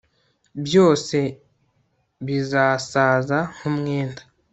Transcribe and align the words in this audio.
byose 0.65 1.17
bizasaza 2.25 3.37
nk 3.55 3.61
umwenda 3.71 4.21